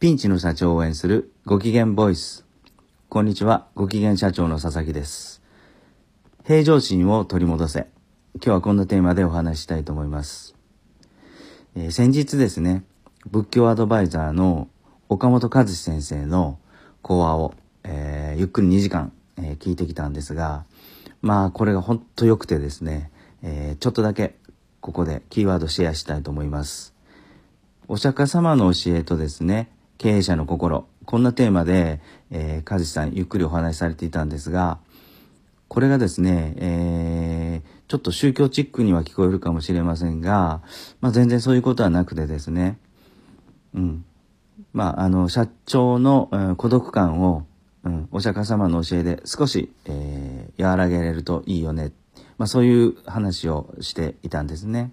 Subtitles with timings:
[0.00, 2.46] ピンチの社長を応援するご機嫌ボイス。
[3.10, 5.42] こんにちは、ご機嫌社長の佐々木です。
[6.42, 7.86] 平常心を取り戻せ。
[8.36, 10.54] 今日はこんなテーマでお話したいと思います。
[11.76, 12.82] えー、先日ですね、
[13.30, 14.70] 仏教アドバイザーの
[15.10, 16.58] 岡本和志先生の
[17.02, 17.52] 講話を、
[17.84, 20.64] えー、ゆっくり2時間、えー、聞いてきたんですが、
[21.20, 23.10] まあこれが本当良くてですね、
[23.42, 24.38] えちょっとだけ
[24.80, 26.94] ここでキーワードシェアしたいと思います。
[27.86, 29.68] お釈迦様の教えとですね、
[30.00, 30.86] 経営者の心。
[31.04, 34.78] こんなテーマで、えー、和志さんゆっくりお話しされていたんですが、
[35.68, 40.62] これがですね、えー、ちょっと宗教チックには聞こえるかもしれませんが、
[41.02, 42.78] まあ、全然そういうことはなくてですね、
[43.74, 44.04] うん。
[44.72, 47.44] まあ、あの、社長の、うん、孤独感を、
[47.84, 51.92] うん、お釈迦様の教えで少し、えー、和らげれるといいよね。
[52.38, 54.92] まあ、そういう話をしていたんですね。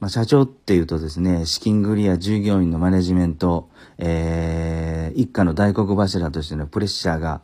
[0.00, 7.40] まあ、社長っていうとですね、資金繰りや従業員のマネジメント、えー、一家の大黒柱としてのプレッシャーが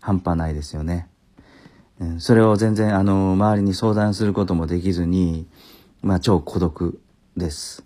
[0.00, 1.08] 半端ないですよね。
[2.00, 5.46] うん、それを全然、あの、周りに相談することもできずに、
[6.02, 7.00] まあ、超孤独
[7.36, 7.84] です。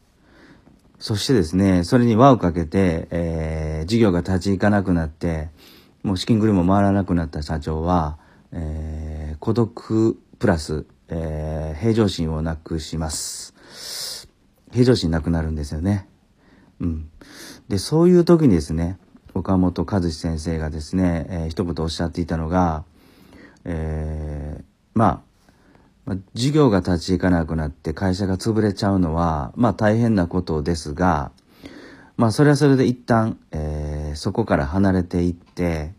[0.98, 5.48] そしてですね、それに輪をかけて、えー、事業が立ち行かなくなって、
[6.02, 8.18] もう資金繰りも回らなくなった社長は、
[8.52, 13.53] えー、孤独プラス、えー、平常心をなくします。
[14.74, 16.08] 平常心なくなるんですよね。
[16.80, 17.08] うん。
[17.68, 18.98] で、そういう時にですね、
[19.32, 22.84] 岡本和志先生がですね、えー、一言おっしゃっていたのが、
[23.64, 25.20] えー、まあ、
[26.06, 31.30] まあ、事業が立ち行かなくなって会社が潰れちゃうのは、まあ大変なことですが、
[32.16, 35.92] まあそれはそれで一旦、えー、そこから離れていって、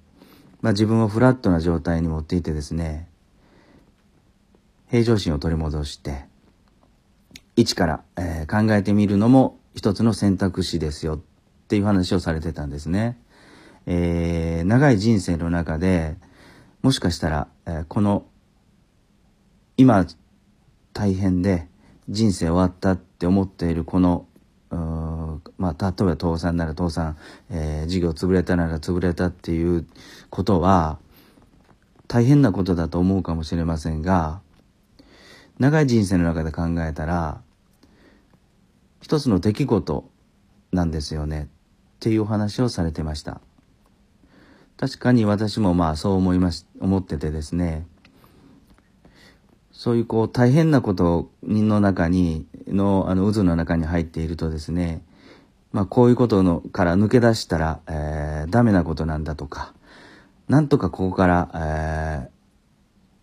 [0.61, 3.07] まあ自分をフラットな状態に持っていてですね、
[4.89, 6.25] 平常心を取り戻して、
[7.55, 11.19] 一から、えー、考えてみるのも一つの選択肢ですよっ
[11.67, 13.17] ていう話をされてたんですね。
[13.85, 16.15] えー、長い人生の中で
[16.81, 18.25] もしかしたら、えー、この
[19.77, 20.05] 今
[20.94, 21.67] 大変で
[22.09, 24.27] 人生終わったって思っているこの
[25.57, 27.17] まあ、例えば倒産なら倒産、
[27.49, 29.85] えー、事業潰れたなら潰れたっていう
[30.29, 30.99] ことは
[32.07, 34.41] 大変なことだと思うかもしれませんが
[35.59, 37.41] 長い人生の中で考えたら
[39.05, 40.09] 一つの出来事
[40.71, 41.43] なんですよね。
[41.43, 41.47] っ
[41.99, 43.39] ていうお話をされてました。
[44.77, 47.85] 確かに私もまあそう思いまし思っててですね。
[49.71, 55.03] そういうこう大変なことの中にのあの渦の中に入っているとですね。
[55.71, 59.75] まあこういうことのから抜け出したら、えー、ダメなことなんだとか。
[60.49, 62.29] なんとかここから、え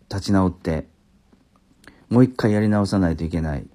[0.07, 0.87] ー、立ち直って
[2.09, 3.67] もう一回やり直さないといけない。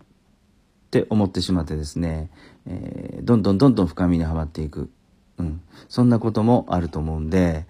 [0.88, 2.31] って思ってしまってですね、
[2.66, 4.91] えー、どんどんどんどん深みにはまっていく。
[5.37, 5.60] うん。
[5.88, 7.66] そんなこともあると思うんで、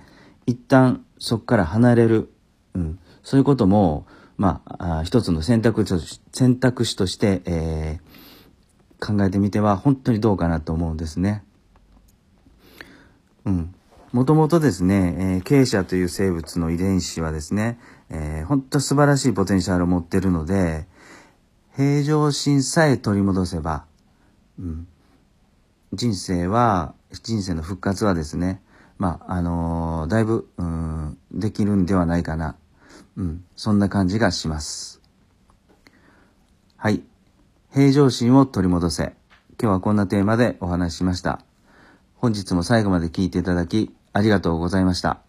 [0.47, 2.33] 一旦そこから離れる。
[2.75, 2.99] うん。
[3.25, 11.43] そういうことも、まあ、あ一つの選択肢選択肢として、えー、考えてみては本当にどうかなと思うんですね。
[13.45, 13.75] うん。
[14.12, 17.81] もともとですね、えー、経営者という生物の遺伝子はですね、
[18.11, 20.87] えー、本当素晴らしいポテンシャルを持ってるので、
[21.78, 23.84] 平常心さえ取り戻せば、
[24.59, 24.89] うん、
[25.93, 28.61] 人生は、人生の復活はですね、
[28.99, 32.56] まあ、あのー、だいぶ、うん、できるんではないかな。
[33.16, 35.00] うん、そんな感じがします。
[36.77, 37.05] はい。
[37.72, 39.15] 平常心を取り戻せ。
[39.50, 41.39] 今日はこんなテーマでお話ししました。
[42.16, 45.28] 本日も最後まで聞いていただき、ありがとうございました。